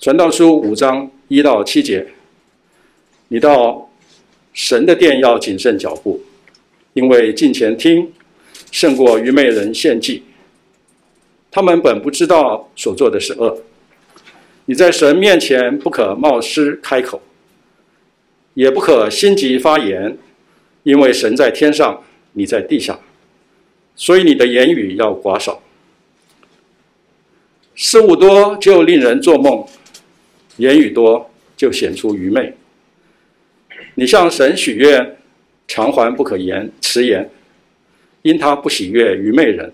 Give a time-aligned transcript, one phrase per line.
[0.00, 2.06] 传道书五章一到七节，
[3.28, 3.90] 你到
[4.54, 6.22] 神的殿要谨慎脚步，
[6.94, 8.10] 因为近前听
[8.72, 10.22] 胜过愚昧人献祭。
[11.50, 13.62] 他们本不知道所做的是恶。
[14.64, 17.20] 你在神面前不可冒失开口，
[18.54, 20.16] 也不可心急发言，
[20.82, 22.98] 因为神在天上，你在地下，
[23.94, 25.60] 所以你的言语要寡少。
[27.74, 29.62] 事物多就令人做梦。
[30.60, 32.54] 言语多就显出愚昧。
[33.94, 35.16] 你向神许愿，
[35.66, 37.28] 偿还不可言迟延，
[38.22, 39.72] 因他不喜悦愚昧人，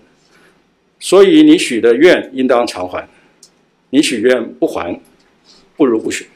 [0.99, 3.07] 所以你许的愿应当偿还。
[3.89, 4.99] 你许愿不还，
[5.75, 6.27] 不如不许。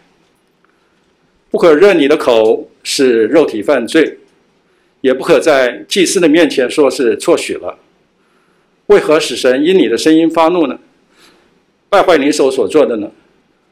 [1.50, 4.18] 不可认你的口是肉体犯罪，
[5.02, 7.80] 也不可在祭司的面前说是错许了。
[8.88, 10.78] 为何使神因你的声音发怒呢？
[11.90, 13.12] 败坏你手所做的呢？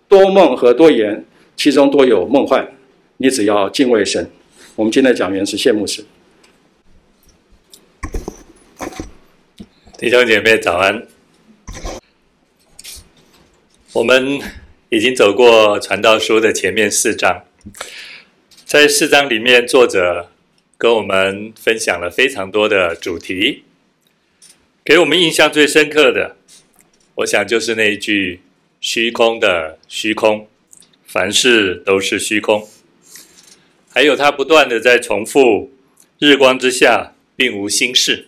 [0.10, 1.24] 多梦和多言，
[1.56, 2.68] 其中多有梦幻。
[3.18, 4.32] 你只要敬畏神。
[4.76, 6.04] 我们今天的讲员是谢牧师。
[10.00, 11.06] 弟兄姐妹早安。
[13.94, 14.40] 我们
[14.90, 17.44] 已经走过传道书的前面四章，
[18.66, 20.32] 在四章里面，作者
[20.78, 23.64] 跟我们分享了非常多的主题。
[24.84, 26.38] 给我们印象最深刻的，
[27.16, 28.42] 我想就是那一句。
[28.82, 30.48] 虚空的虚空，
[31.06, 32.66] 凡事都是虚空。
[33.90, 35.72] 还有他不断的在重复：
[36.18, 38.28] 日光之下并无新事。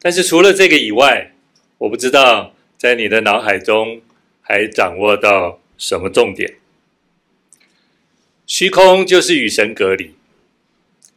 [0.00, 1.34] 但是除了这个以外，
[1.78, 4.00] 我不知道在你的脑海中
[4.40, 6.54] 还掌握到什么重点。
[8.46, 10.14] 虚空就是与神隔离，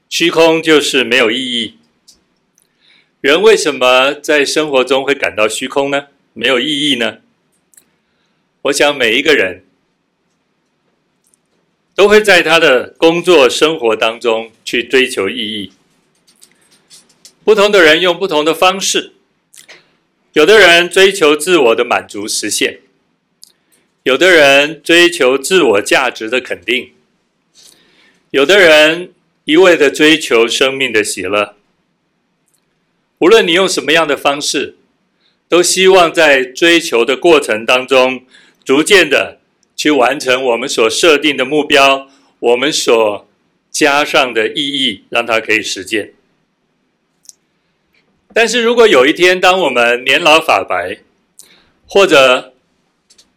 [0.09, 1.77] 虚空就是没有意义。
[3.21, 6.07] 人为什么在生活中会感到虚空呢？
[6.33, 7.19] 没有意义呢？
[8.65, 9.63] 我想每一个人
[11.93, 15.71] 都会在他的工作生活当中去追求意义。
[17.43, 19.13] 不同的人用不同的方式，
[20.33, 22.79] 有的人追求自我的满足实现，
[24.01, 26.91] 有的人追求自我价值的肯定，
[28.31, 31.55] 有的人一味的追求生命的喜乐。
[33.19, 34.75] 无论你用什么样的方式，
[35.47, 38.25] 都希望在追求的过程当中。
[38.65, 39.39] 逐渐的
[39.75, 42.09] 去完成我们所设定的目标，
[42.39, 43.27] 我们所
[43.69, 46.13] 加上的意义，让它可以实践。
[48.33, 50.97] 但是如果有一天，当我们年老发白，
[51.87, 52.53] 或者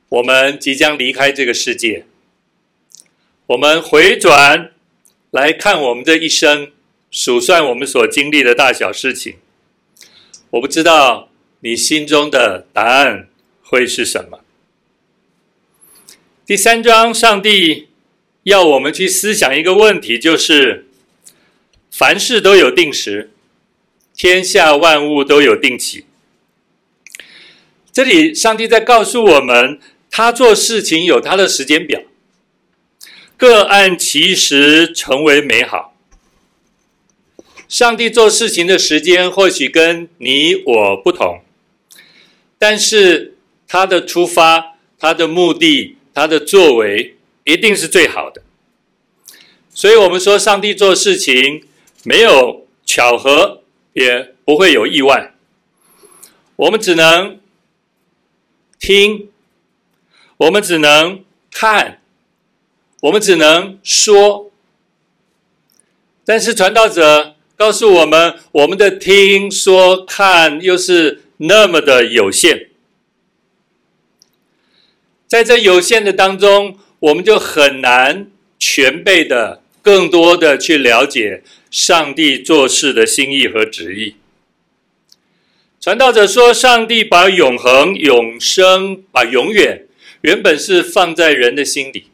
[0.08, 2.06] 我们即将离开这个世界，
[3.48, 4.72] 我们回转
[5.30, 6.72] 来看我们这一生，
[7.10, 9.36] 数算我们所经历的大小事情，
[10.50, 11.28] 我不知道
[11.60, 13.28] 你心中的答案
[13.62, 14.40] 会是什么。
[16.48, 17.88] 第三章，上帝
[18.44, 20.86] 要我们去思想一个问题，就是
[21.90, 23.30] 凡事都有定时，
[24.16, 26.06] 天下万物都有定期。
[27.92, 29.78] 这里，上帝在告诉我们，
[30.10, 32.00] 他做事情有他的时间表，
[33.36, 35.94] 各按其时成为美好。
[37.68, 41.42] 上帝做事情的时间或许跟你我不同，
[42.58, 43.34] 但是
[43.66, 45.96] 他的出发，他的目的。
[46.14, 48.42] 他的作为一定是最好的，
[49.70, 51.66] 所以我们说，上帝做事情
[52.04, 55.34] 没有巧合，也不会有意外。
[56.56, 57.38] 我们只能
[58.78, 59.30] 听，
[60.36, 62.00] 我们只能看，
[63.02, 64.50] 我们只能说。
[66.24, 72.67] 但是传道者告诉我们，我们的听说看又是那么的有限。
[75.28, 84.16] 在这有限的当中，我们就很难全备的、更多的去了解上帝做事的心意和旨意。
[85.78, 89.84] 传道者说，上帝把永恒、永生、把永远，
[90.22, 92.04] 原本是放在人的心里，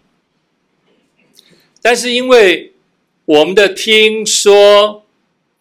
[1.81, 2.73] 但是因为
[3.27, 5.07] 我们的听说、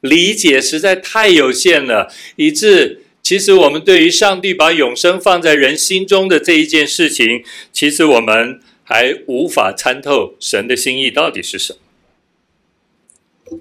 [0.02, 3.03] 理解实在太有限了，以致。
[3.24, 7.42] 其实，我们对于上帝把永生放在人心中的这一件事情，
[7.72, 13.60] 其实我们还无法参透神的心意到底是什么。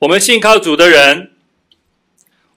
[0.00, 1.30] 我们信靠主的人，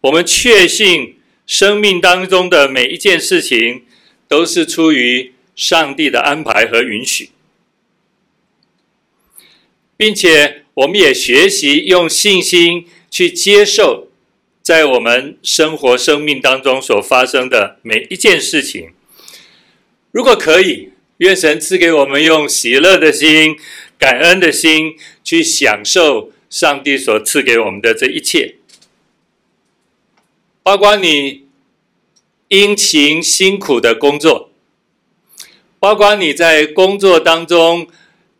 [0.02, 1.16] 我们确信
[1.46, 3.86] 生命当中的每一件事情
[4.28, 7.30] 都是出于上帝的安排和允许，
[9.96, 14.07] 并且我们也学习用信心去接受。
[14.68, 18.92] 在我们生活、生命当中所发生的每一件事情，
[20.12, 23.58] 如果可以，愿神赐给我们用喜乐的心、
[23.98, 28.56] 感恩的心去享受上帝所赐给我们的这一切，
[30.62, 31.46] 包括你
[32.50, 34.52] 殷勤辛苦的工作，
[35.80, 37.88] 包括你在工作当中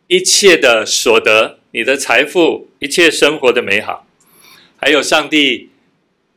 [0.08, 4.06] 一切的所得、你的财富、一切生活的美好，
[4.76, 5.67] 还有上帝。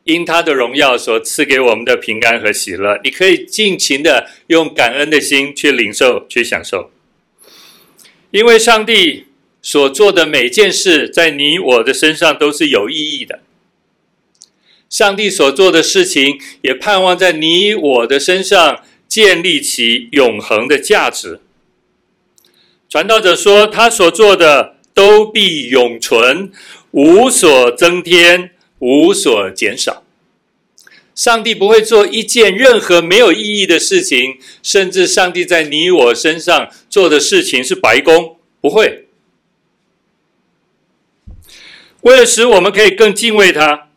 [0.04, 6.90] 因他的荣耀所赐给我们的平安和喜乐，你可以尽情的用感恩的心去领受、去享受。
[8.32, 9.26] 因为上帝
[9.62, 13.42] 所做的每件事，在你我的身上都是有意义的。
[14.90, 21.40] 上帝所做的事情，也盼望在你我的身上建立起永恒的价值。
[22.90, 26.52] 传道者说，他所做的都必永存，
[26.92, 28.52] 无所增添。
[28.82, 30.04] 无所减少，
[31.14, 39.06] 上帝不会做一件任何没有意义的事情，甚至上帝在你我身上做的事情是白工，不会。
[42.02, 43.90] 为了使我们可以更敬畏他，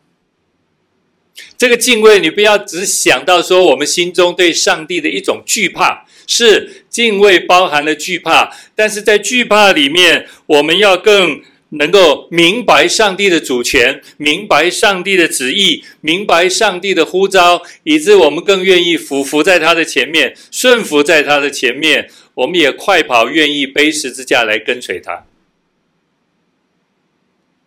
[1.57, 11.41] 这个敬畏你不要只想到说我们心中对上帝的一种惧怕，是敬畏包含了惧怕，但是在惧怕里面，我们要更。
[11.69, 22.09] 能够明白上帝的主权，明白上帝的旨意，明白上帝的呼召，以致我们更愿意俯伏在他的前面，顺服在他的前面。
[22.35, 25.25] 我们也快跑，愿意背十字架来跟随他。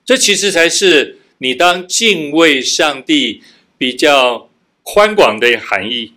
[0.05, 3.43] 这其实才是你当敬畏上帝
[3.77, 4.49] 比较
[4.83, 6.13] 宽广的含义。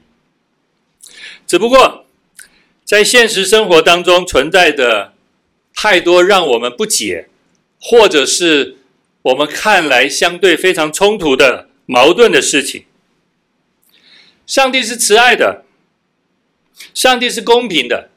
[1.47, 2.05] 只不过，
[2.85, 5.13] 在现实生活当中存在的
[5.73, 7.29] 太多让我们不解。
[7.81, 8.77] 或者是
[9.23, 12.85] 我们看来相对非常冲突的矛盾的事情。
[14.45, 15.65] 上帝是慈爱的，
[16.93, 18.09] 上帝是公平的。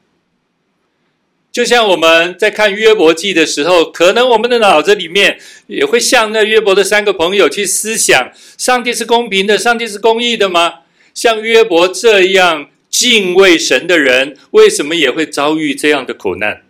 [1.51, 10.81] 就像我们在看约伯记的时候，可能我们的脑子里面也会像那约伯的三个朋友去思想：上帝是公平的，上帝是公义的吗？
[11.13, 16.64] 像约伯这样敬畏神的人，为什么也会遭遇这样的苦难？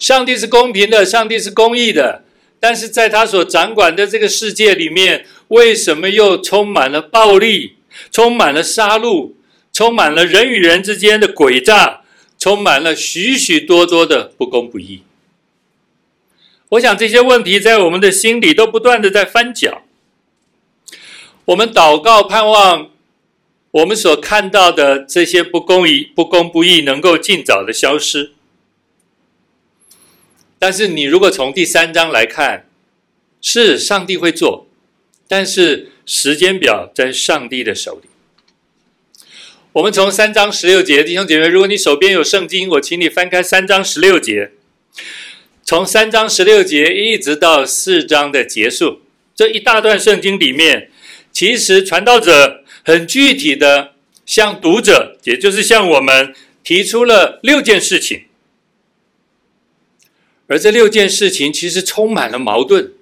[0.00, 2.24] 上帝是公平的，上帝是公义的，
[2.58, 7.76] 但是在他所掌管的这个世界里面，为什么又充满了暴力，
[8.10, 9.32] 充满了杀戮，
[9.72, 12.00] 充满了人与人之间的诡诈，
[12.38, 15.02] 充满了许许多多的不公不义？
[16.70, 19.82] 我想这些问题在我们的心里都不断的在翻搅。
[21.44, 22.88] 我们祷告，盼望
[23.72, 28.32] 我们所看到的这些不公义、不公不义能够尽早的消失。
[30.60, 32.66] 但是你如果从第三章来看，
[33.40, 34.68] 是上帝会做，
[35.26, 38.10] 但是时间表在上帝的手里。
[39.72, 44.50] 我们从三章十六节，弟兄姐妹，如果你手边有圣经，我请你翻开三章十六节。
[45.64, 49.00] 从三章十六节一直到四章的结束，
[49.34, 50.90] 这一大段圣经里面，
[51.32, 53.94] 其实传道者很具体的
[54.26, 58.24] 向读者，也就是向我们提出了六件事情。
[60.50, 62.92] 而这六件事情其实充满了矛盾。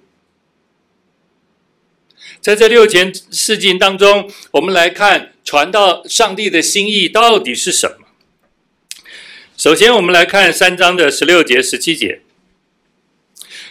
[2.43, 8.07] 在这六件事情当中，我们来看传道上帝的心意到底是什么？
[9.57, 12.21] 首先，我们来看三章的十六节、十七节。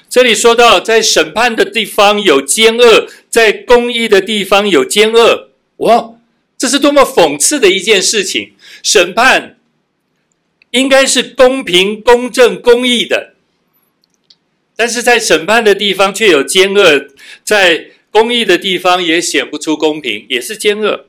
[0.09, 5.51] 这里说到，在审判的地方有奸恶，在公义的地方有奸恶。
[5.77, 6.15] 哇，
[6.57, 8.53] 这是多么讽刺的一件事情！
[8.81, 9.59] 审判
[10.71, 13.35] 应该是公平、公正、公义的。
[14.77, 17.07] 但是在审判的地方却有奸恶，
[17.43, 21.07] 在公义的地方也显不出公平，也是奸恶。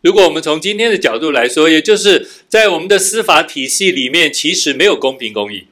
[0.00, 5.66] 如果我们从今天的角度来说，也就是在我们的司法体系里面，其实没有公平公义。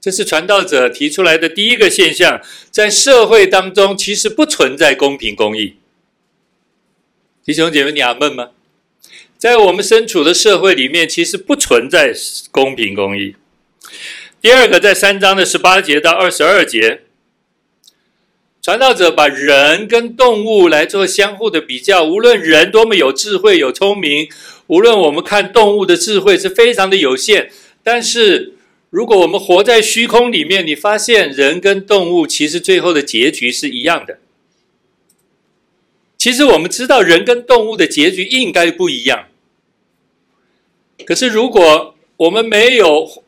[0.00, 5.76] 这是传道者提出来的第一个现象，在社会当中其实不存在公平公义。
[7.44, 8.50] 弟兄姐妹，你阿闷吗？
[9.36, 12.14] 在我们身处的社会里面，其实不存在
[12.50, 13.36] 公平公义。
[14.40, 17.02] 第二个，在三章的十八节到二十二节，
[18.62, 22.04] 传道者把人跟动物来做相互的比较。
[22.04, 24.28] 无论人多么有智慧、有聪明，
[24.66, 27.50] 无论我们看动物的智慧是非常的有限，
[27.82, 28.54] 但是
[28.88, 34.18] 如果我们活在虚空里面，你发现人跟动物其实最后的结局是一样的。
[36.24, 39.28] 其实我们知道，人跟动物的结局应该不一样。
[41.04, 43.22] 可是，如果我们没有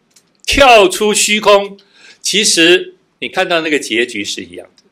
[0.46, 1.78] 跳出虚空，
[2.22, 4.84] 其实你看到那个结局是一样的。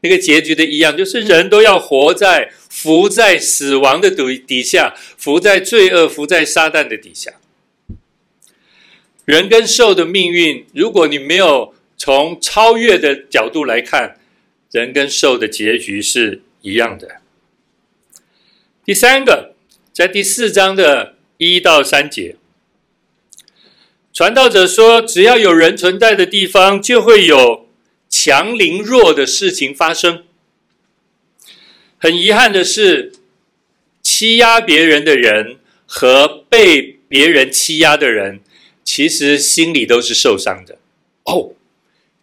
[0.00, 7.34] 那个结局的一样，就是人都要活在浮在死亡的底底下，浮在罪恶，浮在撒旦的底下。
[9.26, 14.16] 人跟兽的命运，如果你没有从超越的角度来看，
[14.70, 17.20] 人跟兽的结局是一样的。
[18.86, 19.56] 第三个，
[19.92, 22.36] 在第四章的一到三节，
[24.12, 27.68] 传道者说，只要有人存在的地方，就会有
[28.08, 30.22] 强凌弱的事情发生。
[31.98, 33.10] 很遗憾的是，
[34.00, 38.40] 欺压别人的人和被别人欺压的人，
[38.84, 40.78] 其实心里都是受伤的。
[41.24, 41.54] 哦，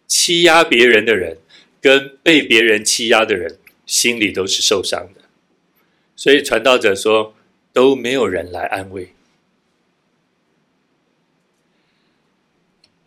[0.06, 1.36] 欺压别人的人
[1.82, 5.23] 跟被别人欺压的人，心里都是受伤的。
[6.16, 7.34] 所以传道者说，
[7.72, 9.10] 都没有人来安慰。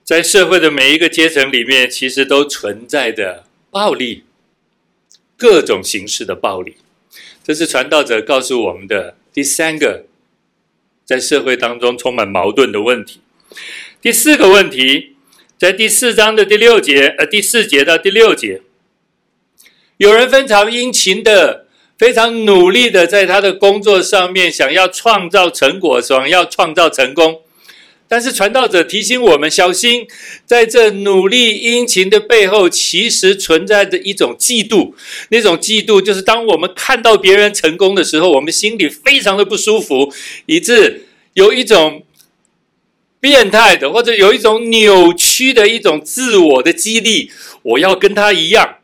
[0.03, 4.23] 在社会的每一个阶层里面，其实都存在着暴力。
[5.39, 6.77] 各种形式的暴力，
[7.43, 10.05] 这是传道者告诉我们的第三个，
[11.05, 13.21] 在社会当中充满矛盾的问题。
[14.01, 15.15] 第四个问题，
[15.55, 18.63] 在第四章的第六节，呃，第四节到第六节，
[19.97, 21.66] 有人非常殷勤的、
[21.97, 27.41] 非常努力的，在他的工作上面想要创造成果，想要创造成功。
[28.09, 30.07] 但是传道者提醒我们小心，
[30.45, 34.93] 在这努力殷勤的背后，其实存在着一种嫉妒。
[35.27, 40.13] 那种嫉妒，就是当我们看到别人成功的时候，我们心里非常的不舒服，
[40.45, 42.03] 以致有一种
[43.19, 47.29] 变态的，或者有一种扭曲的一种自我的激励。
[47.63, 48.76] 我要跟他一样，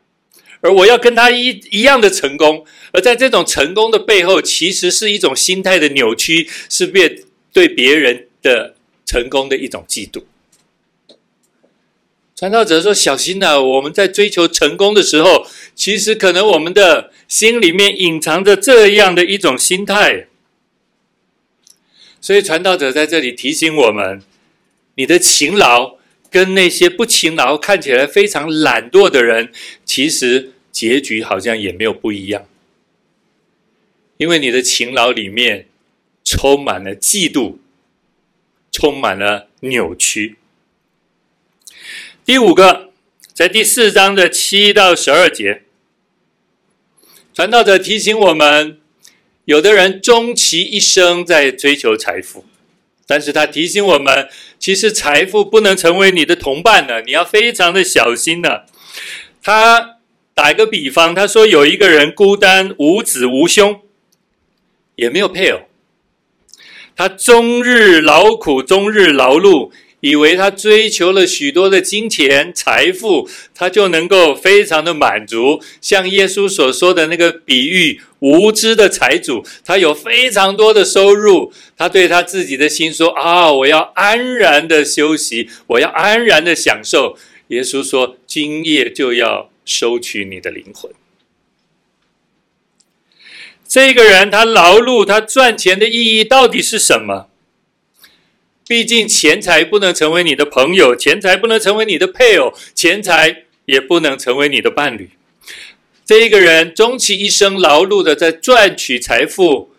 [0.64, 2.64] 而我要跟他一一样的成功。
[2.92, 8.74] 而在这种成功的背后，其实是一种心态的扭曲，是别对别人的。
[9.06, 10.24] 成功的一种嫉妒。
[12.34, 20.26] 传道者说：“小心呐、我们在追求成功的时候，其实可能我们的心里面隐藏着这样的一种心态。”
[22.18, 24.22] 所以传道者在这里提醒我们：
[24.94, 25.98] 你的勤劳
[26.30, 29.52] 跟那些不勤劳、看起来非常懒惰的人，
[29.84, 32.46] 其实结局好像也没有不一样，
[34.16, 35.66] 因为你的勤劳里面
[36.24, 37.58] 充满了嫉妒。
[38.76, 40.34] 充满了扭曲。
[42.24, 42.90] 第五个，
[43.32, 45.62] 在第四章的七到十二节，
[47.32, 48.80] 传道者提醒我们，
[49.44, 52.44] 有的人终其一生在追求财富，
[53.06, 58.62] 但是他提醒我们，其实财富不能成为你的同伴呢，你要非常的小心呢。
[59.44, 59.98] 他
[60.32, 63.82] 打一个比方，他说有一个人孤单无子无兄，
[64.96, 65.60] 也没有配偶。
[66.96, 69.70] 他终日劳苦，终日劳碌，
[70.00, 75.60] 以为他追求了许多的金钱财富，他就能够非常的满足。
[75.82, 90.92] 像耶稣所说的那个比喻，无知的财主，他有非常多的收入，他对他自己的心说：“啊，我要安然的休息，我要安然的享受。”耶稣说：“今夜就要收取你的灵魂。”
[93.66, 97.28] 这个人他劳碌，他赚钱的意义到底是什么？
[98.66, 105.10] 毕竟钱财不能成为你的朋友，钱财不能成为你的配偶，钱财也不能成为你的伴侣。
[106.04, 109.70] 这一个人终其一生劳碌的在赚取财富，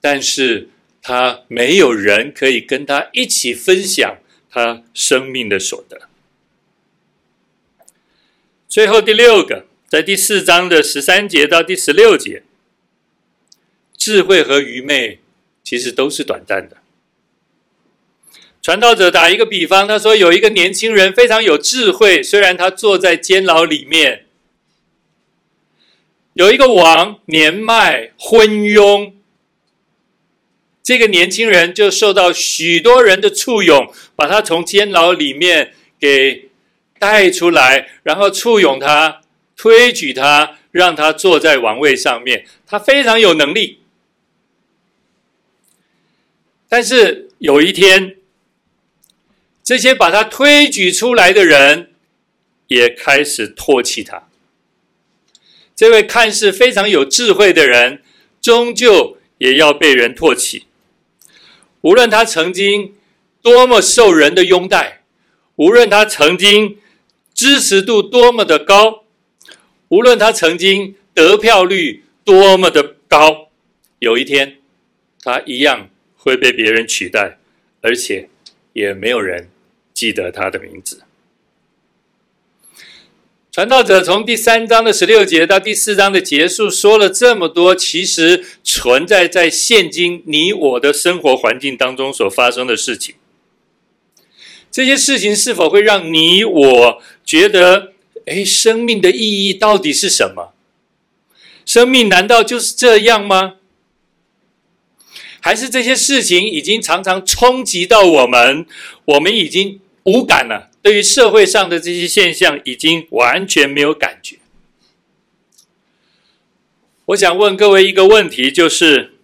[0.00, 0.68] 但是
[1.02, 4.18] 他没有人可以跟他一起分享
[4.50, 6.08] 他生命的所得。
[8.72, 12.42] 最后第六个，在第四章的十三节到第十六节。
[13.98, 15.20] 智慧和愚昧
[15.62, 16.78] 其实都是短暂的。
[18.62, 24.24] 传道者打一个比方，他说有一个年轻人非常有智慧，虽然他坐在监牢里面，
[26.32, 29.12] 有一个王年迈昏庸，
[30.82, 36.48] 这个年轻人就受到许多人的簇拥，把他从监牢里面给
[37.02, 39.22] 带出来，然后簇拥他，
[39.56, 43.80] 推举他，让他坐在王位上面，他非常有能力。
[46.68, 48.14] 但是有一天，
[49.64, 51.90] 这些把他推举出来的人
[52.68, 54.28] 也开始唾弃他。
[55.74, 58.00] 这位看似非常有智慧的人，
[58.40, 60.66] 终究也要被人唾弃。
[61.80, 62.94] 无论他曾经
[63.42, 65.02] 多么受人的拥戴，
[65.56, 66.78] 无论他曾经
[67.42, 69.02] 支持度多么的高，
[69.88, 73.48] 无论他曾经得票率多么的高，
[73.98, 74.58] 有一天，
[75.20, 75.88] 他一样。
[76.24, 77.40] 会被别人取代，
[77.80, 78.28] 而且
[78.74, 79.48] 也没有人
[79.92, 81.02] 记得他的名字。
[83.50, 93.16] 传道者从第三章的十六节到第四章的结束，说了这么多，其实存在在现今你我的生活环境当中所发生的事情。
[94.72, 97.92] 这些事情是否会让你我觉得，
[98.26, 100.54] 哎，生命的意义到底是什么？
[101.66, 103.56] 生命难道就是这样吗？
[105.40, 108.64] 还是这些事情已经常常冲击到我们，
[109.04, 110.70] 我们已经无感了？
[110.80, 114.38] 对于社会上的这些现象，已经完全没有感觉。
[117.06, 119.14] 我想问各位一个问题，就是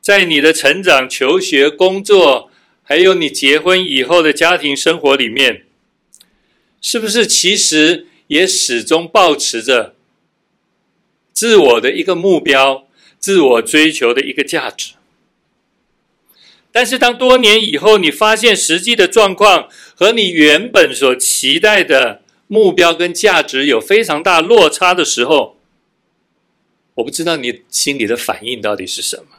[0.00, 2.51] 在你的成长、求学、工作，
[2.92, 5.64] 还有你结婚以后的家庭生活里面，
[6.82, 9.94] 是不是其实也始终保持着
[11.32, 12.86] 自我的一个目标、
[13.18, 14.92] 自我追求的一个价值？
[16.70, 25.56] 但是，当多年以后，你发现实际的状况和你原本所期待的目标跟价值有非常大落差的时候，
[26.96, 29.38] 我不知道你心里的反应到底是什么。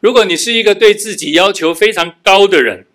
[0.00, 2.86] 如果你是一个对自己要求非常高的人，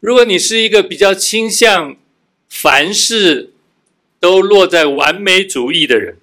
[0.00, 1.96] 如果你是一个比较倾向
[2.48, 3.52] 凡事
[4.20, 6.16] 都落在完美主义的人，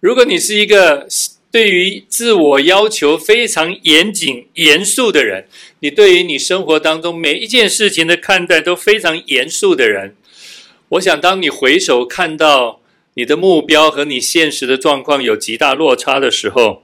[0.00, 1.08] 如果你是一个
[1.50, 5.48] 对于自我要求非常严谨、严肃的人，
[5.80, 10.14] 你对于你生活当中每一件事情的看待都非常严肃的人，
[10.90, 12.80] 我想，当你回首看到
[13.14, 16.82] 你的目标和你现实的状况有极大落差的时候，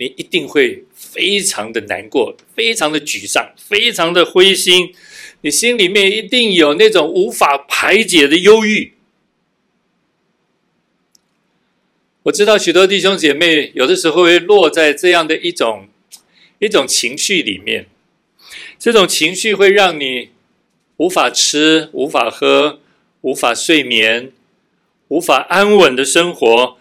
[0.00, 4.94] 你一定会非常的难过、非常的沮丧、非常的灰心，
[5.40, 8.92] 你心里面一定有那种无法排解的忧郁。
[12.24, 15.88] 我知道许多弟兄姐妹有的时候会落在这样的一种
[16.58, 17.86] 一种情绪里面，
[18.78, 20.30] 这种情绪会让你
[20.98, 22.80] 无法吃、无法喝、
[23.22, 24.30] 无法睡眠、
[25.08, 26.76] 无法安稳的生活。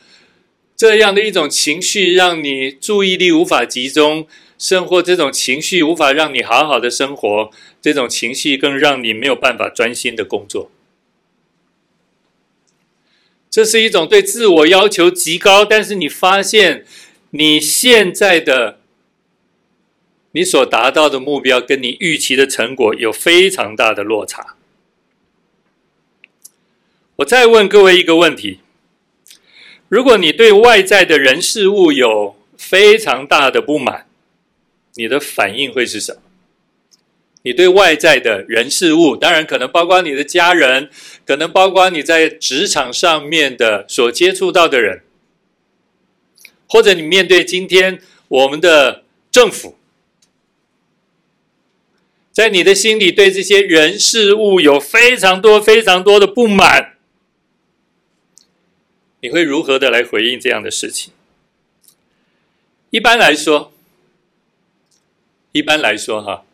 [0.78, 4.28] 这样的一种情绪让你注意力无法集中，
[4.60, 7.50] 甚或这种情绪无法让你好好的生活，
[7.82, 10.70] 这种情绪更让你没有办法专心的工作。
[13.50, 16.86] 这是一种对自我要求极高，但是你发现
[17.32, 18.80] 你现在的
[20.34, 24.56] 你所达到的目标跟你预期的成果有非常大的落差。
[27.16, 28.60] 我再问各位一个问题：
[29.90, 34.06] 如果你对外在的人事物有非常大的不满，
[34.96, 36.22] 你的反应会是什么？
[37.44, 40.90] 你对外在的人事物，当然可能包括你的家人，
[41.26, 45.04] 可能包括你在职场上面的所接触到的人，
[46.68, 49.78] 或者你面对今天我们的政府，
[52.34, 56.97] 在你的心里对这些人事物有非常多非常多的不满，
[59.28, 61.12] 你会如何的来回应这样的事情？
[62.92, 63.74] 一般来说，
[65.52, 66.46] 一般来说，哈。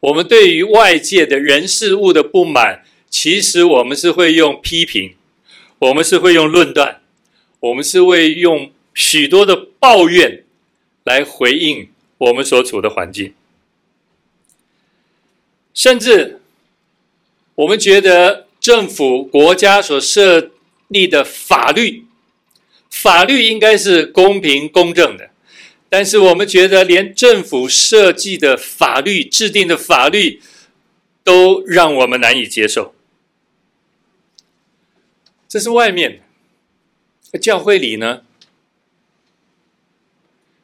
[0.00, 5.14] 我们对于外界的人事物的不满，其实我们是会用批评，
[5.78, 7.00] 我们是会用论断，
[7.60, 10.42] 我们是会用许多的抱怨
[11.04, 13.34] 来回应我们所处的环境，
[15.72, 16.40] 甚至
[17.54, 20.50] 我们觉得政府国家所设
[20.88, 22.04] 立的法律，
[22.90, 25.30] 法律应该是公平公正的。
[25.88, 30.42] 但是我们觉得，连政府设计的法律、制定的法律，
[31.24, 32.94] 都让我们难以接受。
[35.48, 36.20] 这是外面，
[37.40, 38.22] 教会里呢？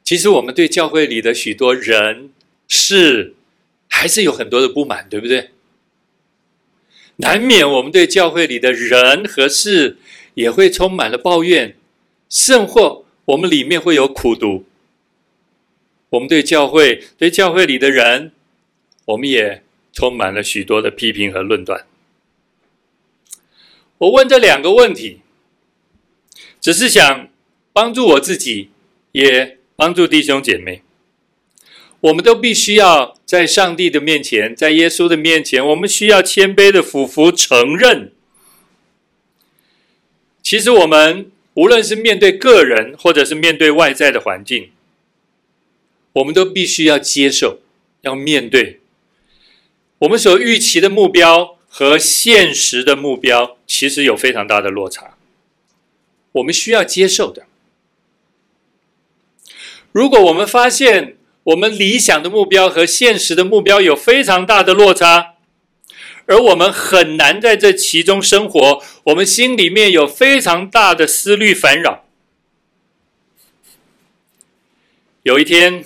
[0.03, 2.29] 其实我们对教会里的许多人
[2.67, 3.33] 事，
[3.89, 5.49] 还是有很多的不满，对不对？
[7.17, 9.97] 难免我们对教会里的人和事，
[10.33, 11.75] 也会充满了抱怨，
[12.29, 14.65] 甚或我们里面会有苦毒。
[16.09, 18.31] 我们对教会、对教会里的人，
[19.05, 21.85] 我们也充满了许多的批评和论断。
[23.97, 25.21] 我问这两个问题，
[26.59, 27.29] 只是想
[27.71, 28.69] 帮助我自己，
[29.13, 30.81] 也帮助弟兄姐妹。
[32.05, 38.11] 我们都必须要在上帝的面前，在耶稣的面前，我们需要谦卑的俯伏承认。
[40.43, 44.69] 其实，我们无论是面对个人，或者是面对外在的环境，
[46.13, 47.61] 我们都必须要接受，
[48.01, 48.81] 要面对
[49.99, 55.17] 我们所预期的目标和现实的目标，其实有非常大的落差。
[56.33, 57.47] 我们需要接受的。
[59.91, 65.35] 如果我们发现我们理想的目标和现实的目标有非常大的落差，
[66.25, 68.81] 而我们很难在这其中生活。
[69.03, 72.05] 我们心里面有非常大的思虑烦扰。
[75.21, 75.85] 有一天，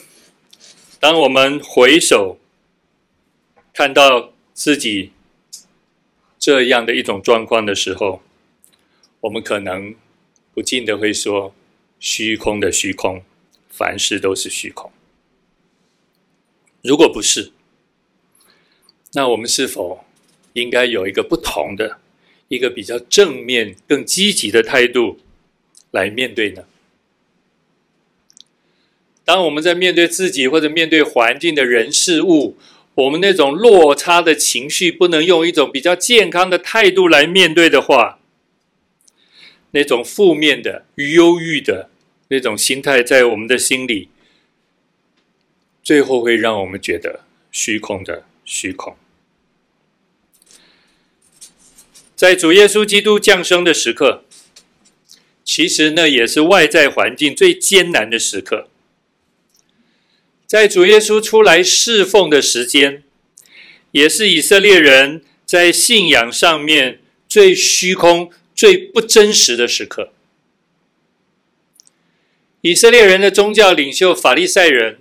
[0.97, 2.39] 当我们回首
[3.73, 5.11] 看到自己
[6.37, 8.21] 这样的一种状况的时候，
[9.19, 9.93] 我们可能
[10.53, 11.53] 不禁的会说
[11.99, 13.21] ：“虚空的虚空，
[13.69, 14.89] 凡事都是虚空。”
[16.81, 17.51] 如果不是，
[19.13, 20.05] 那我们是否
[20.53, 21.99] 应该有一个不同的、
[22.47, 25.19] 一个比较正面、更积极的态度
[25.91, 26.63] 来面对呢？
[29.25, 32.57] 当我们在面对自己或者面对环境的人事物，
[32.95, 38.19] 我们那种落差的情绪不能用一种比较健康的态度来面对的话，
[39.71, 41.89] 那种负面的、忧郁的
[42.29, 44.09] 那种心态在我们的心里。
[45.89, 47.21] 最后会让我们觉得
[47.51, 48.95] 虚空的虚空。
[52.15, 54.23] 在主耶稣基督降生的时刻，
[55.43, 58.67] 其实那也是外在环境最艰难的时刻。
[60.45, 63.01] 在主耶稣出来侍奉的时间，
[63.89, 70.13] 也是以色列人在信仰上面最虚空、最不真实的时刻。
[72.61, 74.99] 以色列人的宗教领袖法利赛人。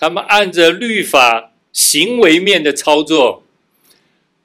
[0.00, 3.44] 他们按着律法行为面的操作，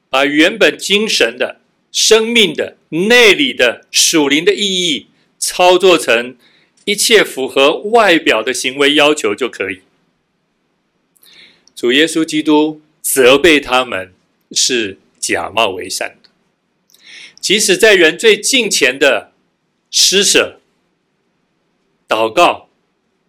[0.10, 1.62] 把原本精神的、
[1.94, 5.08] 生命的、内里的、属灵的意义
[5.40, 6.36] 操作成
[6.84, 9.80] 一切符合外表的行为要求就可以。
[11.74, 14.14] 主耶稣基督责备他们
[14.52, 16.30] 是假冒为善的，
[17.40, 19.32] 即使在人最近前的
[19.90, 20.60] 施舍、
[22.10, 22.68] 祷告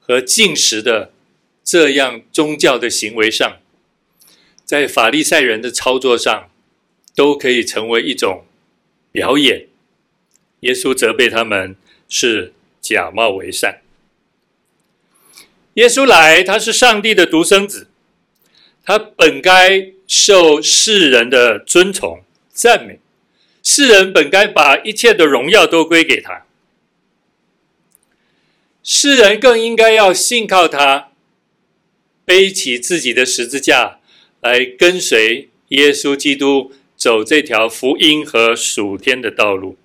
[0.01, 1.13] 和进食的。
[1.67, 3.57] 这样宗教的行为上，
[4.65, 6.49] 在法利赛人的操作上，
[7.17, 8.47] 都可以成为一种
[9.11, 9.67] 表演。
[10.61, 11.75] 耶稣责备他们
[12.09, 13.81] 是假冒为善。
[15.75, 17.89] 耶稣来，他是上帝的独生子，
[18.85, 23.01] 他本该受世人的尊崇赞美，
[23.65, 26.47] 世人本该把一切的荣耀都归给他，
[28.85, 31.11] 世人更应该要信靠他。
[32.27, 34.01] 背起自己的十字架
[34.43, 39.79] 来跟随耶稣基督走这条福音和属天的道路，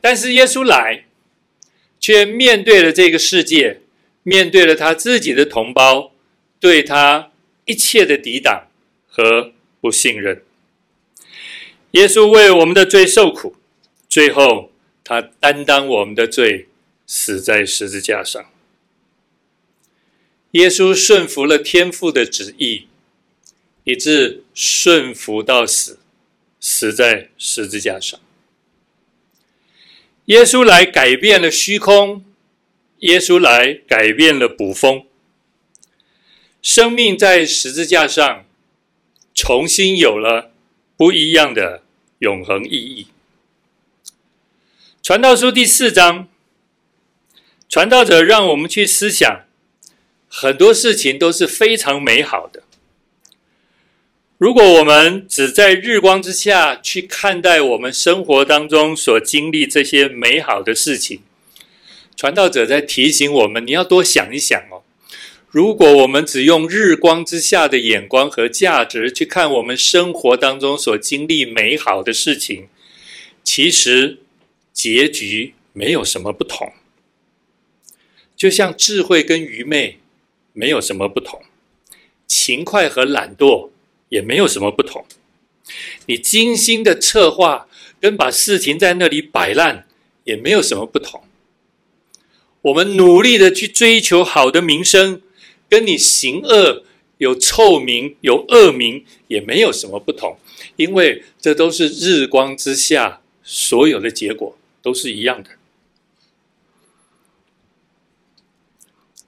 [0.00, 1.06] 但是耶稣来，
[1.98, 3.80] 却面对了这个世界，
[4.22, 6.12] 面对了他自己的同胞，
[6.60, 7.32] 对他
[7.64, 8.68] 一切的抵挡
[9.08, 10.42] 和不信任。
[11.92, 13.56] 耶稣为我们的罪受苦，
[14.08, 14.70] 最后
[15.02, 16.68] 他担当我们的罪，
[17.06, 18.51] 死在十字架上。
[20.52, 22.86] 耶稣顺服了天父的旨意，
[23.84, 25.98] 以致顺服到死，
[26.60, 28.20] 死在十字架上。
[30.26, 32.24] 耶稣来改变了虚空，
[32.98, 35.06] 耶稣来改变了捕风，
[36.60, 38.44] 生命在十字架上
[39.34, 40.52] 重新有了
[40.98, 41.82] 不一样的
[42.18, 43.06] 永恒意义。
[45.02, 46.28] 传道书第四章，
[47.70, 49.46] 传道者让我们去思想。
[50.34, 52.62] 很多事情都是非常美好的。
[54.38, 61.20] 如果我们只在日光之下去看待我们生活当中所经历这些美好的事情，
[62.16, 64.82] 传道者在提醒我们：你要多想一想哦。
[65.50, 72.68] 如果我们只用日光之下的眼光和价值去看我们生活当中所经历美好的事情，
[73.44, 74.20] 其实
[74.72, 76.72] 结局没有什么不同。
[78.34, 79.98] 就像智慧跟愚昧。
[80.52, 81.42] 没有什么不同，
[82.26, 83.70] 勤快和懒惰
[84.08, 85.04] 也没有什么不同。
[86.06, 87.68] 你精心的策划
[88.00, 89.86] 跟把事情在那里摆烂
[90.24, 91.22] 也没有什么不同。
[92.62, 95.22] 我们努力的去追求好的名声，
[95.68, 96.84] 跟你行恶
[97.18, 100.38] 有臭名有恶名也没有什么不同，
[100.76, 105.50] 因为这都是日光之下所有的结果都是一样的。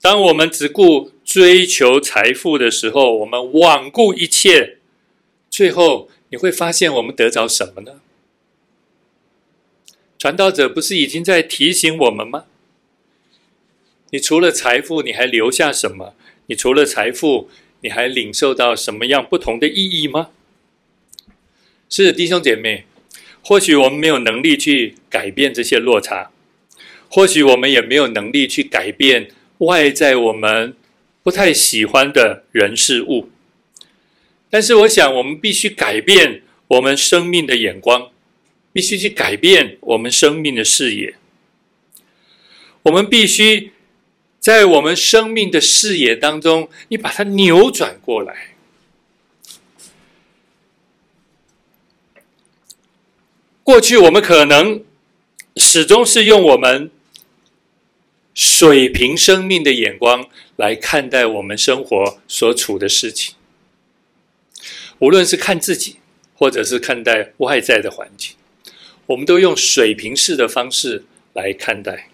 [0.01, 4.77] 当我们只顾追求财富的时候，我们罔顾一切，
[5.49, 8.01] 最后你会发现我们得着什么呢？
[10.19, 12.45] 传道者不是已经在提醒我们吗？
[14.11, 16.15] 你除了财富，你还留下什么？
[16.47, 17.49] 你除了财富，
[17.81, 20.31] 你还领受到什么样不同的意义吗？
[21.89, 22.85] 是弟兄姐妹，
[23.43, 26.31] 或许我们没有能力去改变这些落差，
[27.09, 29.31] 或许我们也没有能力去改变。
[29.59, 30.75] 外在我们
[31.25, 33.31] 不太喜欢的人事物，
[34.51, 38.11] 但是我想，我们必须改变我们生命的眼光，
[38.75, 41.15] 必须去改变我们生命的视野。
[42.83, 43.73] 我们必须
[44.39, 48.51] 在我们生命的视野当中，你把它扭转过来。
[53.63, 54.85] 过去我们可能
[55.57, 56.91] 始终是用我们
[58.35, 63.35] 水平生命的眼光来看待我们生活所处的事情，
[64.99, 65.97] 无论是看自己，
[66.35, 68.37] 或者是看待外在的环境，
[69.07, 72.09] 我们都用水平式的方式来看待。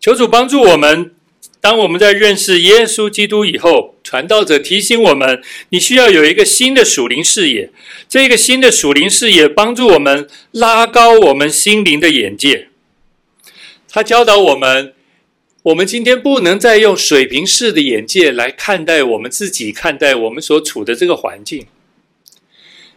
[0.00, 1.12] 求主帮助我们。
[1.60, 7.70] 当我们在认识耶稣基督以后，传道者提醒我们：你需要有一个新的属灵视野。
[8.06, 12.68] 这个新的属灵视野帮助我们拉高我们心灵的眼界。
[13.88, 14.93] 他教导我们：
[15.64, 21.66] 我们今天不能再用水平式的眼界来看待我们自己，看待我们所处的这个环境。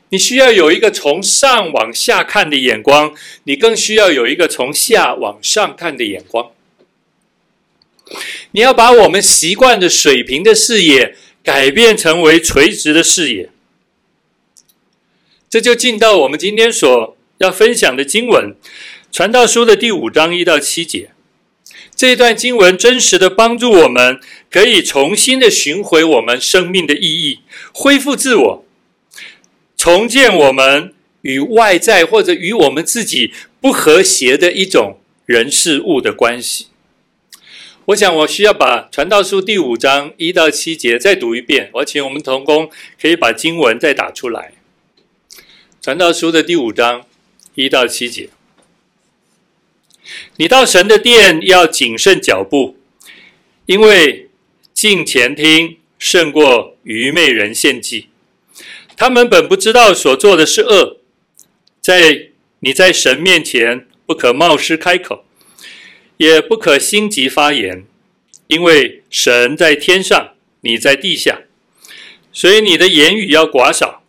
[0.10, 6.52] 你需要有一个从上往下看的眼光，你更需要有一个从下往上看的眼光。
[8.52, 13.50] 你要把我们习惯的水平的视野改变成为垂直的视野，
[15.50, 18.54] 这就进到我们今天所要分享的经文
[19.10, 21.12] 《传道书》的第五章一到七节。
[21.98, 24.20] 这一段经文真实的帮助我们，
[24.52, 27.40] 可以重新的寻回我们生命的意义，
[27.74, 28.66] 恢复自我，
[29.76, 36.68] 重建我们与外在或者与我们自己不和谐的一种人事物的关系。
[37.86, 41.72] 我想，我需要把《传道书》第五章一到七节再读一遍。
[41.74, 42.70] 我请我们同工
[43.02, 44.54] 可以把经文再打出来，
[45.82, 47.06] 《传道书》的第五章
[47.56, 48.30] 一到七节。
[50.38, 52.78] 你到神的殿要谨慎脚步，
[53.66, 54.30] 因为
[54.74, 58.10] 近前听胜过愚昧人献祭。
[58.96, 60.98] 他们本不知道所做的是恶，
[61.80, 65.24] 在你在神面前不可冒失开口。
[66.18, 67.86] 也不可心急发言，
[68.48, 71.42] 因为神在天上，你在地下，
[72.34, 74.02] 所以你的言语要寡少。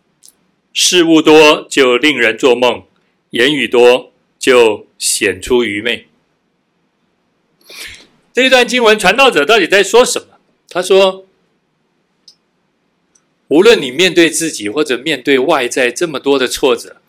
[0.73, 2.83] 事物多就令人做梦，
[3.29, 6.07] 言语多就显出愚昧。
[8.33, 10.39] 这一段经文，传道者到底在说什么？
[10.69, 11.25] 他说：
[13.49, 17.01] 无论你面对自己或者面对外在这么多的挫折，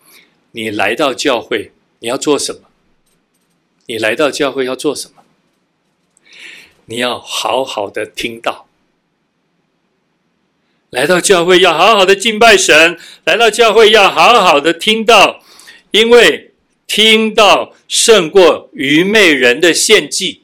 [0.51, 2.61] 你来到教会，你要做什么？
[3.85, 5.23] 你来到教会要做什么？
[6.85, 8.67] 你要好好的听到。
[10.89, 15.41] 来到教会要好好的敬拜神，来到教会要好好的听到，
[15.91, 16.50] 因为
[16.93, 20.41] 听到胜过愚昧人的献祭。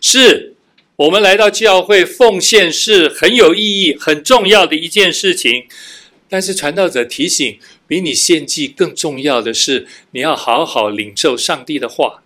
[0.00, 0.56] 是
[0.96, 5.68] 我们来到教会奉献是很有意义、很重要的一件事情，
[6.28, 7.60] 但是传道者提醒。
[7.86, 12.24] 比你献祭更重要的是，你要好好领受上帝的话，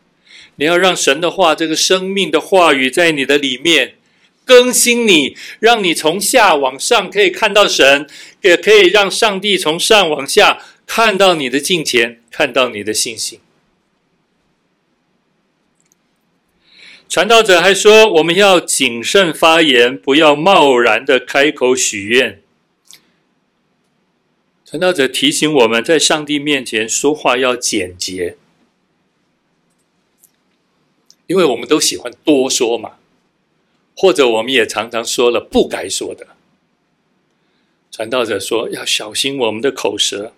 [0.56, 3.96] 你要让神的话，这个生命的话语在你的里面
[4.46, 8.08] 更新你，让你从下往上可以看到神，
[8.40, 13.40] 也可以让上帝从上往下看到你的敬虔，看到你的信心。
[17.08, 22.42] 传道者还说，我们要谨慎发言，不要贸然的开口许愿。
[24.64, 28.38] 传道者提醒我们在上帝面前说话要简洁，
[31.26, 32.92] 因为我们都喜欢多说嘛，
[33.94, 36.28] 或者我们也常常说了不该说的。
[37.90, 40.32] 传道者说要小心我们的口舌，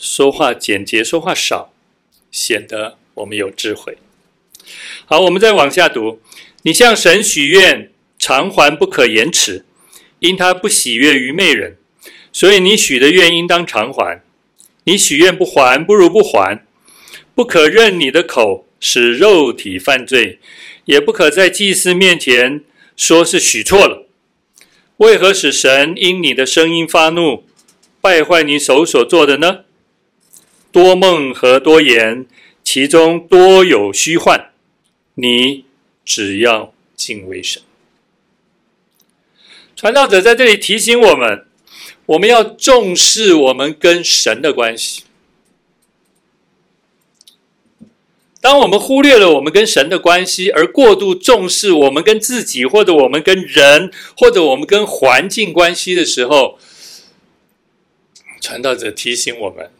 [0.00, 1.72] 说话简洁，说话少，
[2.30, 3.96] 显得我们有智慧。
[5.04, 6.20] 好，我们再往下读。
[6.62, 9.64] 你向神许愿，偿还不可延迟，
[10.18, 11.76] 因他不喜悦愚昧人。
[12.32, 14.22] 所以你许的愿应当偿还，
[14.84, 16.64] 你许愿不还，不如不还。
[17.34, 20.38] 不可任你的口使肉体犯罪，
[20.86, 22.62] 也不可在祭司面前
[22.96, 24.06] 说是许错了。
[24.98, 27.44] 为何使神因你的声音发怒，
[28.00, 29.65] 败坏你手所做的呢？
[30.76, 32.26] 多梦和多言，
[32.62, 34.50] 其中多有虚幻。
[35.14, 35.64] 你
[36.04, 37.62] 只要敬畏神。
[39.74, 41.46] 传道者在这里提醒我们。
[42.04, 45.04] 我们要重视我们跟神的关系。
[48.42, 56.58] 当我们忽略了我们跟神的关系，而过度重视我们跟自己，或者我们跟人，或者我们跟环境关系的时候，
[58.42, 59.70] 传道者提醒我们，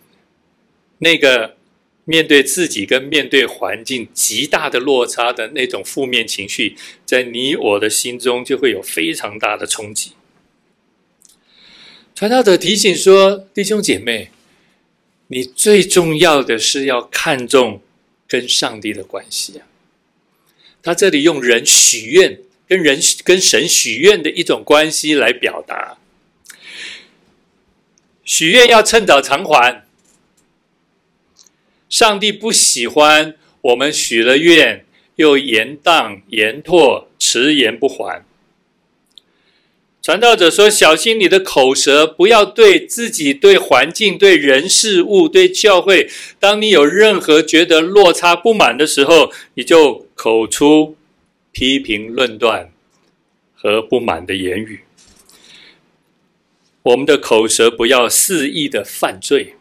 [0.98, 1.56] 那个
[2.04, 10.12] 面对自己跟面对环境极大的落差的那种负面情绪，在你我的心中就会有非常大的冲击。
[12.14, 14.30] 传道者提醒说：“弟兄姐妹，
[15.26, 17.82] 你最重要的是要看重
[18.26, 19.66] 跟上帝的关系啊。”
[20.82, 25.98] 他这里用人许愿，跟人跟神许愿的一种关系来表达。
[28.24, 29.85] 许愿要趁早偿还。
[31.88, 34.84] 上帝不喜欢我们许了愿
[35.16, 38.24] 又延宕、延拓、迟延不还。
[40.02, 50.96] 传道者说：“小心你的口舌，不要对自己、对环境、对人事物、对教会，当你有任何觉得落差不满的时候，你就口出
[51.50, 52.70] 批评、论断
[53.52, 54.82] 和不满的言语。
[56.82, 59.54] 我们的口舌不要肆意的犯罪。”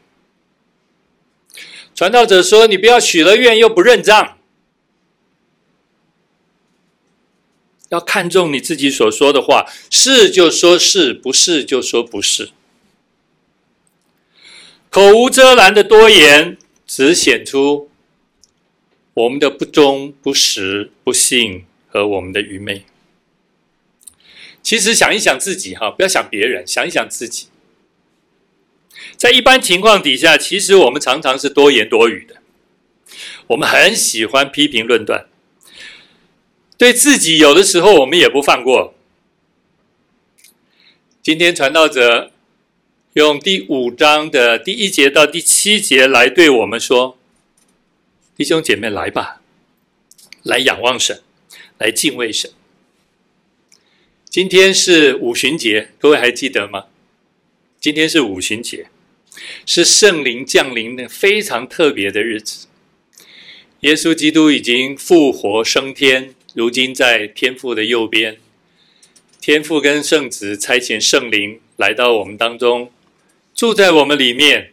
[1.96, 4.38] 传道者说：“你不要许了愿又不认账，
[7.88, 12.50] 要看重你自己所说的话，是就说是，不是就说不是。
[14.90, 17.90] 口无遮拦的多言，只显出
[19.14, 22.84] 我们的不忠、不实、不信和我们的愚昧。
[24.62, 27.48] 其实想一想自己哈，不要想别人，想一想自己。”
[29.18, 32.36] 在一般情况底下，其实我们常常是多言多语的。
[33.48, 35.28] 我们很喜欢批评论断，
[36.78, 38.96] 对自己有的时候我们也不放过。
[41.22, 42.32] 今天传道者
[43.14, 47.18] 用第五章的第一节到第七节来对我们说
[48.36, 49.42] ：“弟兄姐妹，来吧，
[50.44, 51.22] 来仰望神，
[51.78, 52.52] 来敬畏神。”
[54.30, 56.86] 今天是五旬节，各位还记得吗？
[57.80, 58.88] 今天是五旬节。
[59.66, 62.68] 是圣灵降临的非常特别的日子。
[63.82, 68.38] 耶稣基督已经复活升天，如今在天父的右边。
[69.40, 72.92] 天父跟圣子差遣圣灵来到我们当中，
[73.54, 74.72] 住在我们里面，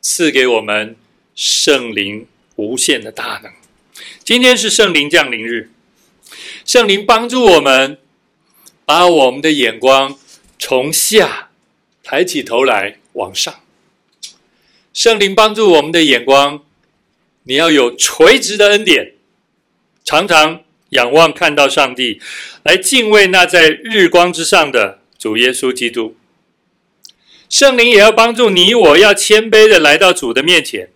[0.00, 0.96] 赐给我们
[1.34, 3.52] 圣灵无限的大能。
[4.24, 5.70] 今天是圣灵降临日，
[6.64, 7.98] 圣灵帮助我们，
[8.86, 10.18] 把我们的眼光
[10.58, 11.45] 从下。
[12.08, 13.52] 抬起头来往上，
[14.94, 16.62] 圣灵帮助我们的眼光，
[17.42, 19.14] 你要有垂直的恩典，
[20.04, 22.20] 常常仰望看到上帝，
[22.62, 26.14] 来敬畏那在日光之上的主耶稣基督。
[27.50, 30.90] 圣灵也要帮助你我，要谦卑的来到主的面前，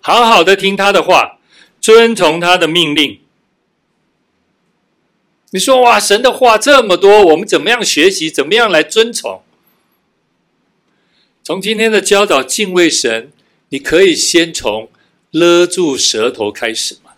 [0.00, 1.40] 好好的听他的话，
[1.80, 3.18] 遵从他的命令。
[5.50, 8.30] 你说哇，神的话这么多，我们怎么样学习？
[8.30, 9.42] 怎么样来遵从？
[11.48, 13.32] 从今天的教导敬畏神，
[13.70, 14.90] 你可以先从
[15.30, 17.12] 勒住舌头开始吗？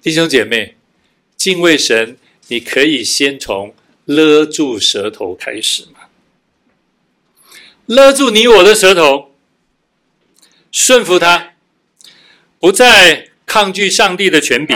[0.00, 0.76] 弟兄姐妹，
[1.36, 2.16] 敬畏神，
[2.48, 3.74] 你可以先从
[4.06, 6.08] 勒住舌头开始吗？
[7.84, 9.34] 勒住你我的舌头，
[10.72, 11.52] 顺服他，
[12.58, 14.74] 不再抗拒上帝的权柄，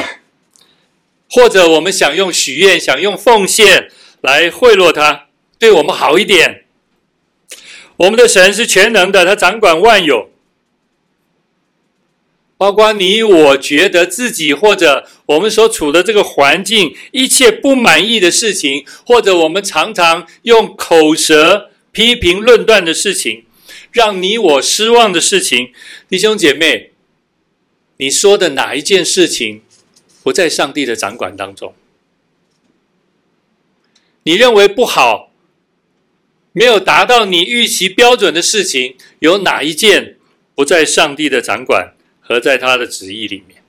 [1.30, 6.66] 或者我们想用许愿、想用奉献来贿赂他，对我们好一点。
[8.00, 10.30] 我们的神是全能的，他掌管万有，
[12.56, 23.44] 包括你我觉得自己或者我们所处的这个环境，一切不满意的事情，或者我们常常用口舌批评论断的事情，
[23.92, 25.74] 让你我失望的事情，
[26.08, 26.92] 弟兄姐妹，
[27.98, 29.60] 你说的哪一件事情
[30.22, 31.74] 不在上帝的掌管当中？
[34.22, 35.29] 你认为不好？
[36.52, 40.16] 没有达到你预期标准的事情，有哪一件
[40.54, 43.62] 不在上帝的掌管和在他的旨意里面？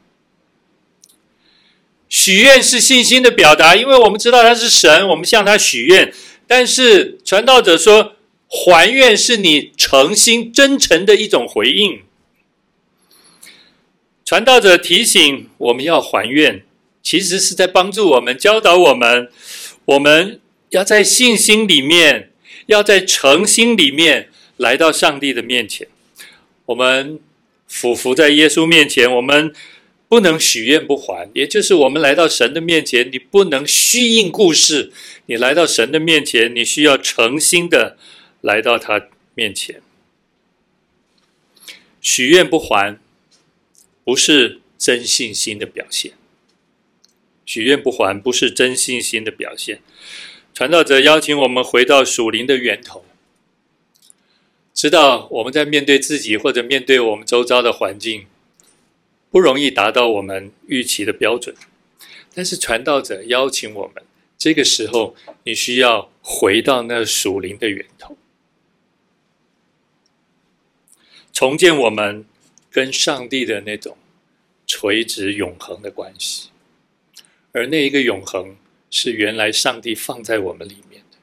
[2.10, 6.12] 许愿是信心的表达，因为我们知道他是神，我们向他许愿。
[6.48, 8.16] 但是传道者说，
[8.48, 12.02] 还愿是你诚心真诚的一种回应。
[14.26, 16.64] 传道者提醒我们要还愿，
[17.04, 19.30] 其实是在帮助我们，教导我们，
[19.86, 22.31] 我们要在信心里面。
[22.72, 25.88] 要在诚心里面来到上帝的面前，
[26.66, 27.20] 我们
[27.68, 29.54] 俯伏在耶稣面前，我们
[30.08, 34.92] 不能许愿不还，也就是我们来到神的面前，你不能虚应故事，
[35.26, 37.98] 你来到神的面前，你需要诚心的
[38.40, 39.82] 来到他面前。
[42.00, 42.98] 许愿不还，
[44.04, 46.14] 不是真信心的表现。
[47.46, 49.82] 许愿不还，不是真信心的表现。
[50.54, 53.04] 传道者邀请我们回到属灵的源头，
[54.74, 58.28] 知道我们在面对自己或者面对我们周遭的环境，
[59.30, 61.56] 不容易达到我们预期的标准。
[62.34, 64.04] 但是传道者邀请我们，
[64.38, 68.18] 这个时候你需要回到那属灵的源头，
[71.34, 72.26] 重建我们
[72.70, 73.98] 跟上帝的那种
[74.68, 76.50] 垂直永恒的关系，
[77.52, 78.56] 而那一个永恒
[78.92, 81.18] 是原来上帝放在我们里面的。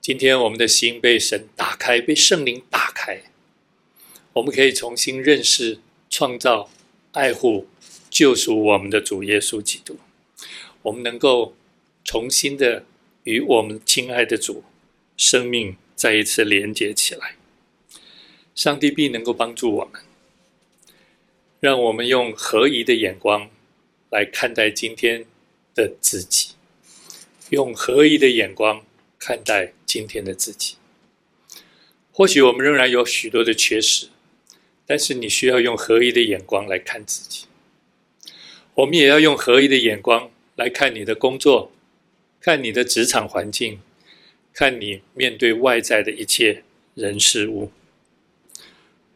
[0.00, 3.22] 今天我们的心被神打开，被圣灵打开，
[4.32, 5.78] 我们可以重新认识、
[6.10, 6.68] 创造、
[7.12, 7.68] 爱护、
[8.10, 10.00] 救赎我们的主耶稣基督。
[10.82, 11.54] 我们能够
[12.02, 12.84] 重新的。
[13.24, 14.64] 与我们亲爱的主
[15.14, 17.36] 生命再一次连接起来，
[18.54, 20.00] 上帝必能够帮助我们，
[21.60, 23.50] 让我们用合宜的眼光
[24.08, 25.26] 来看待今天
[25.78, 26.54] 的自己，
[27.50, 28.84] 用合一的眼光
[29.16, 30.74] 看待今天的自己。
[32.10, 34.08] 或许我们仍然有许多的缺失，
[34.84, 37.44] 但是你需要用合一的眼光来看自己。
[38.74, 41.70] 我们也要用合一的眼光来看你的工作。
[42.40, 43.80] 看你的职场环境，
[44.54, 46.62] 看你面对外在的一切
[46.94, 47.72] 人事物。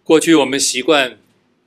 [0.02, 1.20] 过去我们习惯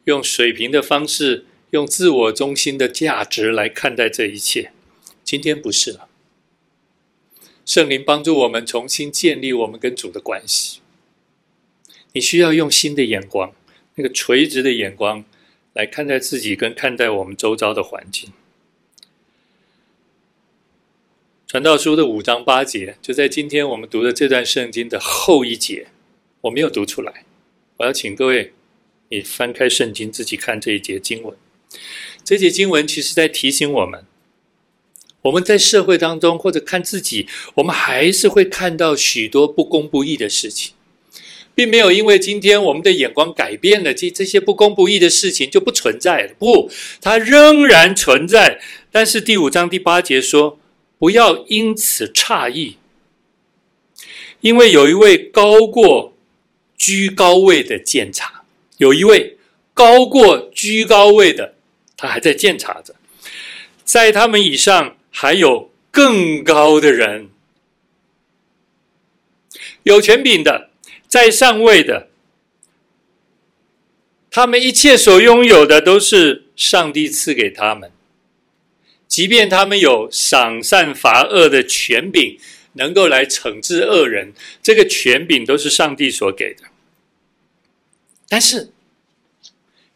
[0.03, 4.73] 用水平的方式，用自我中心的价值来看待这一切，
[5.25, 6.07] 今天不是了。
[7.65, 10.81] 圣灵帮助我们重新建立我们跟主的关系。
[12.13, 13.53] 你需要用新的眼光，
[13.95, 15.25] 那个垂直的眼光
[15.73, 18.31] 来看待自己，跟看待我们周遭的环境。
[21.47, 25.87] 传道书的五章八节，就在今天我们读的这段圣经的后一节，
[26.41, 27.25] 我没有读出来。
[27.77, 28.53] 我要请各位，
[29.09, 31.35] 你翻开圣经自己看这一节经文。
[32.23, 34.05] 这节经文其实在提醒我们，
[35.25, 40.73] 我们在社会当中或者看自己，我们还是会看到许多不公不义的事情，
[41.55, 46.33] 并没有因为今天我们的眼光改变了，这这些不公不义的事情就不存在了。
[46.37, 46.69] 不，
[47.01, 48.61] 它仍然存在。
[48.91, 50.59] 但是第五章第八节说，
[50.99, 52.77] 不要因此诧异，
[54.41, 56.13] 因为有一位高过
[56.77, 58.43] 居高位的监察，
[58.77, 59.37] 有一位
[59.73, 61.55] 高过居高位的，
[61.97, 62.93] 他还在监察着，
[63.83, 67.29] 在他们以上还有更高的人，
[69.83, 70.69] 有权柄的，
[71.07, 72.09] 在上位的，
[74.29, 77.93] 他们一切所拥有的都是上帝赐给他们。
[79.07, 82.37] 即便他们有赏善罚恶的权柄，
[82.73, 86.63] 能够来惩治恶人，这个权柄都是上帝所给的。
[88.27, 88.69] 但是，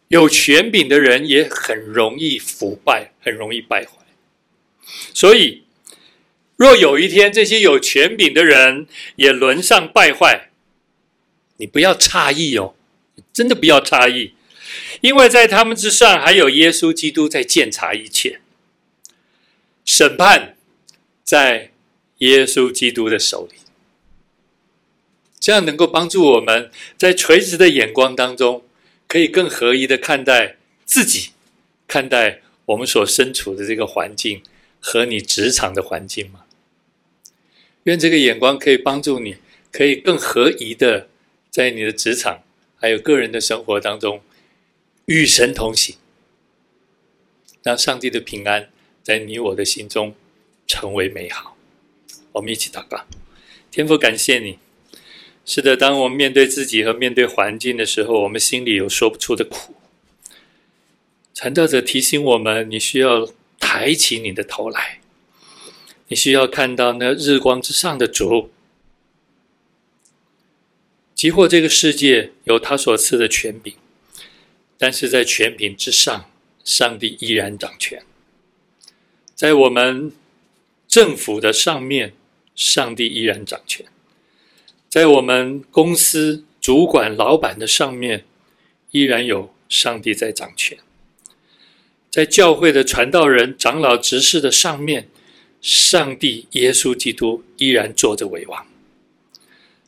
[0.07, 3.91] 有权柄的人也很容易腐败，很容易败坏。
[5.13, 5.63] 所以，
[6.55, 10.49] 若有一天这些有权柄的人也沦丧败坏，
[11.57, 12.75] 你不要诧异哦，
[13.33, 14.33] 真的不要诧异，
[15.01, 18.41] 因为在他们之上还有耶稣基督在监察一切。
[19.85, 20.55] 审判
[21.23, 21.71] 在
[22.19, 23.57] 耶稣基督的手里，
[25.39, 28.63] 这样能够帮助我们在垂直的眼光当中，
[29.07, 31.29] 可以更合宜的看待自己，
[31.87, 34.43] 看待我们所身处的这个环境
[34.79, 36.45] 和你职场的环境吗？
[37.83, 39.37] 愿这个眼光可以帮助你，
[39.71, 41.07] 可以更合宜的
[41.49, 42.43] 在你的职场
[42.77, 44.21] 还有个人的生活当中
[45.05, 45.95] 与神同行，
[47.63, 48.69] 让上帝的平安。
[49.01, 50.13] 在你我的心中
[50.67, 51.57] 成为美好，
[52.33, 53.05] 我们一起祷告。
[53.71, 54.59] 天父，感谢你。
[55.45, 59.73] 是的，当我们面对自己和面对环境的时候，我们心里有说不出的苦。
[61.33, 63.27] 传道者提醒我们：你需要
[63.71, 64.99] 抬起你的头来，
[66.07, 68.49] 你需要看到那日光之上的主，
[71.13, 73.75] 即或这个世界有他所赐的权柄，
[74.75, 76.31] 但是在权柄之上，
[76.63, 78.03] 上帝依然掌权。
[79.35, 80.11] 在我们
[80.87, 82.15] 政府的上面，
[82.55, 83.85] 上帝依然掌权；
[84.89, 88.25] 在我们公司主管、老板的上面，
[88.89, 90.79] 依然有上帝在掌权；
[92.09, 95.09] 在教会的传道人、长老、执事的上面，
[95.61, 98.65] 上帝耶稣基督依然坐着为王。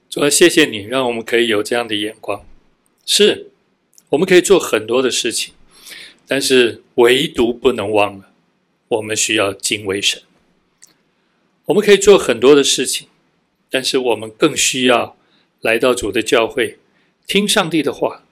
[0.09, 2.45] 主啊，谢谢你，让我们可以有这样的眼光。
[3.05, 3.47] 是，
[4.09, 5.53] 我们可以做很多的事情，
[6.27, 8.29] 但是唯独不能忘了。
[8.89, 10.21] 我们需要敬畏神。
[11.65, 13.07] 我们可以做很多的事情，
[13.69, 15.17] 但是我们更需要
[15.61, 16.77] 来到主的教会，
[17.25, 18.25] 听上帝的话，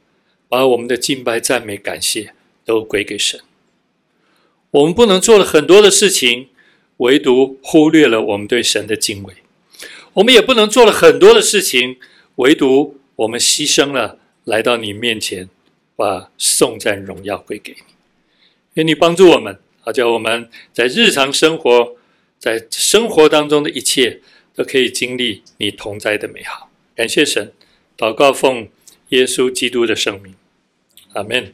[0.48, 2.34] 把我们的敬拜、赞美、感谢
[2.66, 3.40] 都归给神。
[4.72, 6.50] 我们不能做了很多的事情，
[6.98, 9.34] 唯独忽略了我们对神的敬畏。
[10.14, 11.98] 我们也不能做了很多的事情，
[12.36, 15.50] 唯独我们牺牲了来到你面前，
[15.96, 17.94] 把颂赞荣耀归给你。
[18.76, 19.60] 愿你帮助我们。
[19.82, 21.96] 好，叫我们在日常生活，
[22.38, 24.22] 在生活当中的一切，
[24.54, 26.70] 都可以经历你同在的美好。
[26.96, 27.54] 感谢神，
[27.98, 28.68] 祷告奉
[29.10, 30.36] 耶稣基督的圣名，
[31.14, 31.54] 阿门。